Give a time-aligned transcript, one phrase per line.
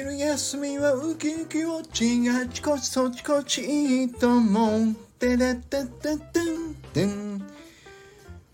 [0.00, 4.94] 昼休みはウキウキウォッチがちこちそちこちいいと思う。
[5.18, 7.42] てれてててんてん。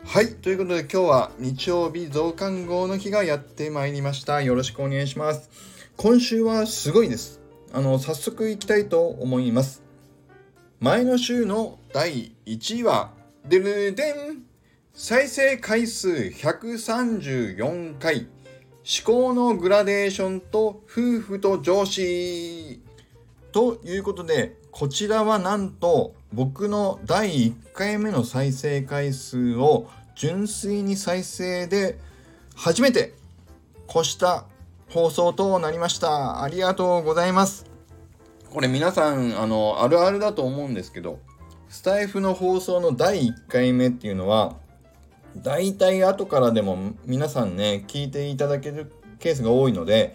[0.04, 0.35] はい。
[0.35, 4.42] ということで今日は日曜日増刊号の日がやってまいりました。
[4.42, 5.48] よろしくお願いします。
[5.96, 7.40] 今週はすごいです。
[7.72, 9.85] あの、早速いきたいと思います。
[10.81, 13.13] 前の週の第1位は、
[13.44, 14.42] でるでん
[14.94, 18.27] 再生回数134回
[18.89, 22.81] 思考のグラデーションと夫婦と上司
[23.51, 31.99] ということでこちらはなんと僕の第1回目の再生回数を純粋に再生で
[32.55, 33.15] 初めて
[33.91, 34.45] 越した
[34.89, 36.45] 放送となりました。
[36.45, 37.67] ありがとうございます。
[38.51, 41.19] これ皆さんあのあるあるだと思うんですけど
[41.69, 44.55] スタイフの放送の第1回目っていうのは
[45.43, 50.15] 大体後からでも皆さんね聞いていただけるケースが多いので、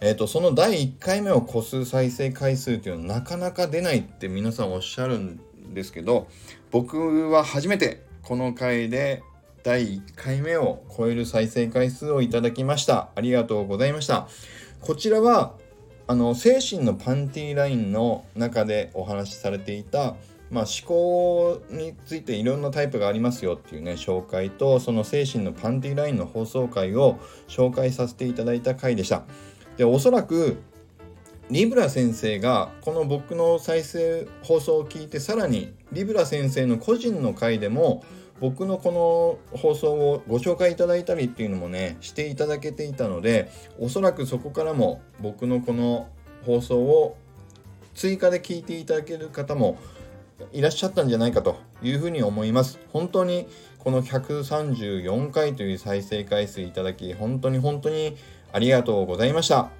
[0.00, 5.40] えーと、その第1回目を超す再生回数っていうのはなかなか出ないって皆さんおっしゃるん
[5.74, 6.28] ですけど
[6.70, 9.22] 僕は初めてこの回で
[9.62, 13.10] 第1回目を超える再生回数をいただきました。
[13.14, 14.26] ありがとうございました。
[14.80, 15.54] こちらは
[16.08, 20.16] あの精神のパンティーラインの中でお話しされていた
[20.52, 29.24] まあ、思考についていろんなタイプがありますよっていうね紹介とその精神のパンティラインの放送回を紹介させていただいた回でした。
[29.78, 30.62] でおそらく
[31.50, 38.04] リブラ先生がこの僕の再生放送を聞いてさらにリブラ先生の個人の回でも
[38.38, 46.08] 僕のこの放送をご紹介いただいたりっていうのもねしていただけていたのでおそらくそこからも僕のこの
[46.44, 47.16] 放送を
[47.94, 49.78] 追加で聞いていただける方も
[50.52, 52.78] いらっしゃったんじゃないかというふうに思います。
[52.92, 53.46] 本当に
[53.78, 58.16] この134回という再生回数いただき、本当に本当に
[58.52, 59.70] ありがとうございました。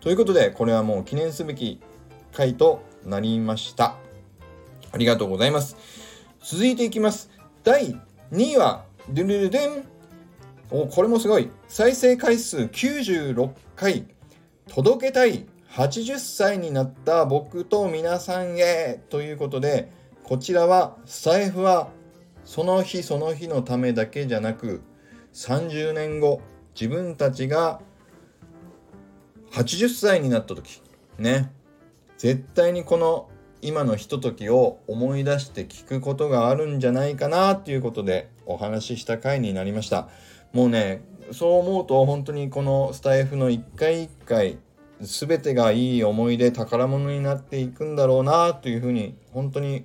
[0.00, 1.80] ということで、これはもう記念すべき
[2.32, 3.96] 回となりました。
[4.92, 5.76] ありがとうございます。
[6.42, 7.30] 続いていきます。
[7.62, 7.94] 第
[8.32, 9.84] 2位は、ドゥルルデン。
[10.70, 11.50] お、これもすごい。
[11.68, 14.06] 再生回数96回。
[14.68, 19.90] 届けたい80歳になった僕と皆さんへということで
[20.24, 21.88] こちらはスタイフは
[22.44, 24.82] その日その日のためだけじゃなく
[25.34, 26.40] 30年後
[26.74, 27.80] 自分たちが
[29.52, 30.82] 80歳になった時
[31.18, 31.52] ね
[32.16, 33.28] 絶対にこの
[33.60, 40.08] 今のひとときを思い出して聞くことがあるんじゃないかなということでお話しした回になりました。
[40.52, 41.02] もうね
[41.32, 44.58] そう思うと本当にこのスタイフの一回一回
[45.00, 49.84] 全てがいい思い出宝物になっていくんだろうなというふうに本当に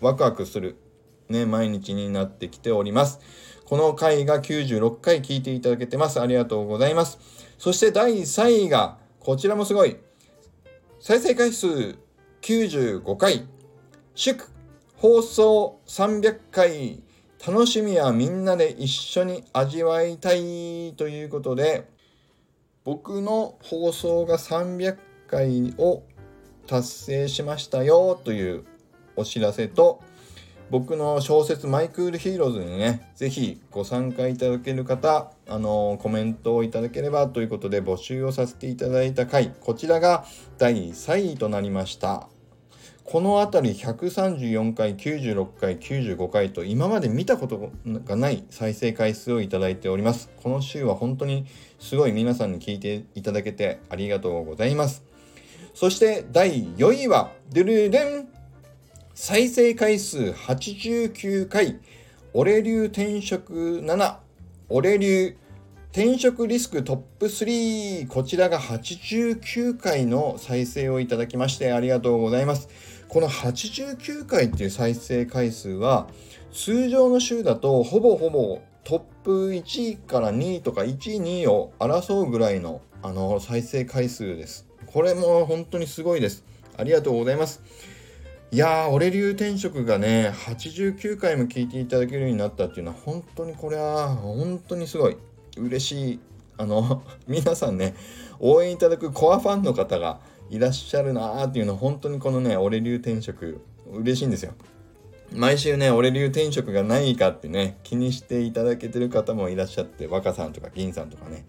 [0.00, 0.76] ワクワクする、
[1.28, 3.20] ね、毎日になってきております。
[3.66, 6.20] この回が96回聞いていただけてます。
[6.20, 7.18] ありがとうございます。
[7.56, 9.96] そして第3位が、こちらもすごい。
[10.98, 11.96] 再生回数
[12.42, 13.46] 95回。
[14.16, 14.44] 祝
[14.96, 17.02] 放送300回。
[17.46, 21.88] 楽しみはみんなで一緒に味わいたいということで、
[22.84, 24.96] 僕の放送が300
[25.26, 26.02] 回を
[26.66, 28.64] 達成しましたよという
[29.16, 30.02] お知らせと
[30.70, 40.24] 僕の小説マイクールヒーローズにね、是非ご参加いただける方、あのコメントをいただければということで募集をさせていただいた回、こちらが
[40.58, 42.28] 第3位となりました。
[43.10, 47.72] この辺り134回、96回、95回と今まで見たこと
[48.04, 50.30] がない再生回数をいただいております。
[50.40, 51.44] この週は本当に
[51.80, 55.02] すごい皆さんに聞いていただけてありがとうございます。
[55.74, 58.28] そして第4位は、ドゥルデン
[59.12, 61.80] 再生回数89回、
[62.32, 64.16] 俺流転職7、
[64.68, 65.36] 俺流
[65.92, 72.68] 転職リスクトップ3こちらが89回の再生をいただきましてありがとうございます
[73.10, 76.06] この89回っていう再生回数は
[76.52, 86.44] 通常の週だとほぼほぼトップ1位から2位とか1位2位を争うぐらいのあの再生回数ですこれも本当にすごいです
[86.76, 87.62] ありがとうございます
[88.52, 95.16] いやー、俺流転職がね、89回も聞いていただけるようになったっていうのは、本当にこれは、本当にすごい。
[95.56, 96.20] 嬉しい。
[96.56, 97.94] あの、皆さんね、
[98.40, 100.18] 応援いただくコアファンの方が
[100.50, 103.60] いらっしゃるなーっていうのは、本当にこのね、俺流転職、
[103.92, 104.52] 嬉しいんですよ。
[105.32, 111.44] 毎週ね、俺流転職がないかってね、気にしていただけてる方もいらっしゃって、若さんとか銀さんとかね。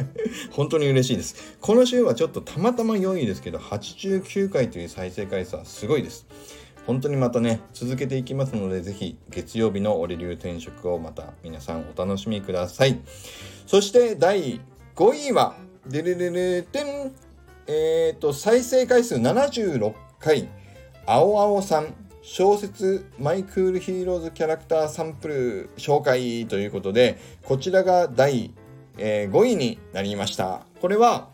[0.52, 1.56] 本当に嬉しいです。
[1.58, 6.26] この週はちょっとたまたま良いですけど、89回という再生回数はすごいです。
[6.86, 13.00] 本当にまたね、続けていきますので、ぜひ月曜日の俺流転職をまた皆さんお楽しみください。
[13.66, 14.60] そして第
[14.96, 15.56] 5位は、
[15.86, 17.12] デレレレテン
[17.66, 20.48] え、ー、と、再生回数76回、
[21.06, 28.52] 青青さん、小説マイクールヒーローズキャラクターサンプル紹介ということで、こちらが第、
[28.98, 30.60] え、5位になりました。
[30.80, 31.28] これは、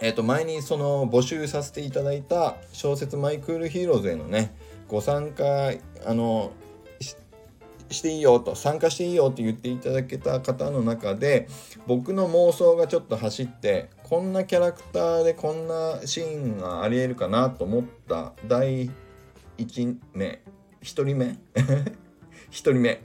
[0.00, 4.54] え、ー、と、前にその募集させていただいた小説マイクールヒーローズへのね、
[4.88, 5.72] ご参加、
[6.06, 6.52] あの、
[7.92, 11.46] していいよと参加していいよって言っていただけた方の中で
[11.86, 18.90] 僕の妄想がちょっと走ってこんなキャラクターでこんなシーンがありえるかなと思った第
[19.56, 20.42] 1名
[20.82, 21.24] 1人目
[21.56, 21.94] 1
[22.50, 23.00] 人目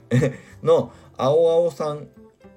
[0.62, 2.08] の青青さん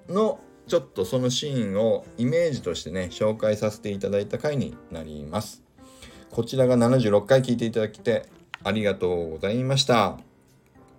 [0.09, 5.63] のちょっとそのシーンをイメージとしてね紹介させていただいた回になります
[6.30, 8.25] こちらが76回聞いていただきて
[8.65, 10.18] ありがとうございました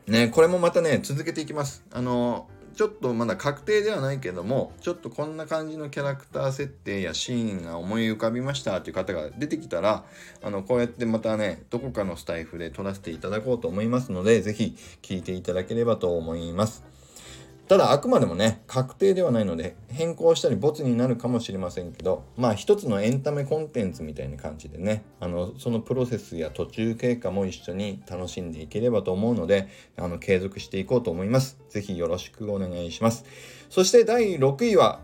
[0.07, 1.85] ね、これもまたね、続けていきます。
[1.93, 10.05] あの、ちょっとまだ確定ではないけども、ちょっとこんな感じのキャラクター設定やシーンが思い浮かびましたっていう方が出てきたら、
[10.43, 16.85] あの、こうやってまたね、どこかのスタイフで撮らせていただこうと思いますので、是非聴いていただければと思います。
[17.73, 31.57] ただあくまでもね確定ではないので変更したりボツになるかもしれませんけどまあ一つのエンタメコンテンツみたいな感じでねあのそのプロセスや途中経過も一緒に楽しんでいければと思うのであの継続していこうと思います。
[31.71, 33.25] 是非よろしくお願いします。
[33.71, 35.01] そして第6位は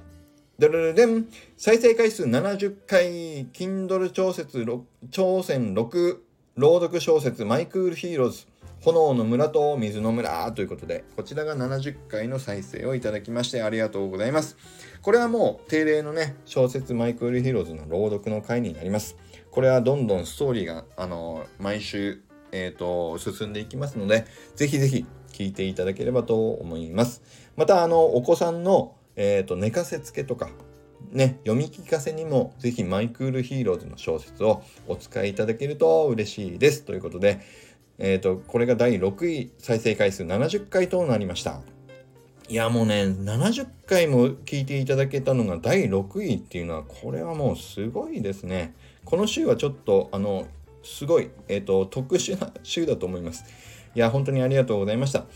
[0.59, 1.26] ドルルデン
[1.56, 4.67] 再生回数70回 Kindle 調節
[5.11, 6.19] 挑戦6
[6.56, 8.47] 朗読小説マイクールヒーローズ
[8.81, 14.57] 炎の村と水の村ということで、こちらが70回の再生をいただきましてありがとうございます。
[15.03, 19.17] これはもう定例のね、小説マイクールヒーローズの朗読の回になります。
[19.51, 22.23] これはどんどんストーリーが、あの、毎週、
[22.53, 27.23] えっ、ー、と、進んでいきますので、ぜひぜひ聞いていただければと思います。
[27.57, 30.51] また、あの、お子さんの、えっ、ー、と、寝かせつけとか、
[31.13, 36.85] ね、読み聞かせにもぜひマイクールヒーローズの小説をお使いいただけると嬉しいです。
[36.85, 37.41] ということで、
[37.99, 41.61] え、ー、と、これが第6位、再生回数70回となりました。
[42.49, 48.75] いや、もうね、70回も聞いていただけたのが第6位っていうのは、これはもうすごいですね。
[49.05, 50.47] この週はちょっと、あの、
[50.83, 53.45] すごい、え、ー、と、特殊な週だと思います。
[53.95, 55.27] いや、本当にありがとうございました。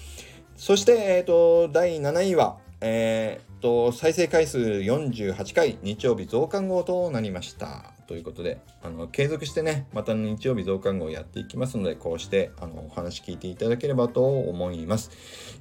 [0.57, 7.93] そして、えっ、ー、と、第7位は、えっ、と、再生回数48回、日曜日増刊号となりました。
[8.13, 15.11] ということで、あの、継続してね、また日曜日増刊号やっていきますので、こうして、あの、お話聞いていただければと思います。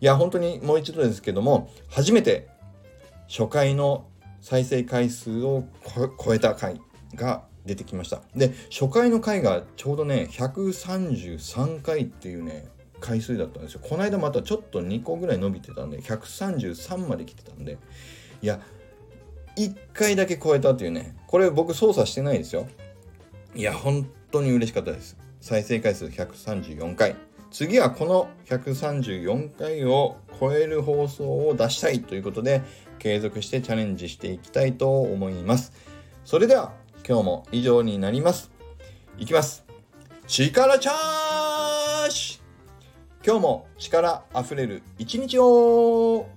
[0.01, 2.50] いや、本当にもう一度ですけども、初めて
[3.30, 4.06] 初回の
[4.42, 5.63] 再生回数を
[6.21, 6.81] 超えた回
[7.15, 8.21] が出てきました。
[8.36, 12.68] で、初回の回がちょうどね、133回っていうね、
[13.00, 13.80] 回数だったんですよ。
[13.81, 17.77] この間またちょっと2個ぐらい伸びてたんで、133まで来てたんで、
[18.42, 18.59] いや、
[19.57, 22.68] 1回だけ超えたっていうね、これ僕操作してないですよ。
[23.56, 25.18] いや、本当に嬉しかったです。
[25.39, 27.15] 再生回数134回。
[27.51, 32.62] 次はこの134回を超える放送を出したいということで、
[33.00, 35.74] 継続してチャレンジしていきたいと思います。
[36.24, 36.74] それでは、
[37.07, 38.51] 今日も以上になります。
[39.18, 39.65] いきます。
[40.27, 42.39] 力チャージ
[43.25, 46.27] 今日も力あふれる一日を